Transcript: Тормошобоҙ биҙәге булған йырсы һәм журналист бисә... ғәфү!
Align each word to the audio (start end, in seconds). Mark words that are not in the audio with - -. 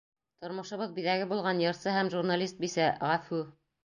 Тормошобоҙ 0.43 0.95
биҙәге 0.95 1.27
булған 1.33 1.61
йырсы 1.65 1.93
һәм 1.97 2.09
журналист 2.15 2.65
бисә... 2.65 2.89
ғәфү! 3.05 3.43